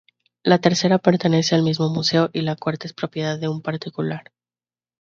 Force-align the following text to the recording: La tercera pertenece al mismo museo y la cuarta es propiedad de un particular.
La 0.41 0.57
tercera 0.57 0.97
pertenece 0.97 1.53
al 1.53 1.61
mismo 1.61 1.87
museo 1.93 2.31
y 2.33 2.41
la 2.41 2.55
cuarta 2.55 2.87
es 2.87 2.93
propiedad 2.93 3.37
de 3.39 3.49
un 3.49 3.61
particular. 3.61 4.31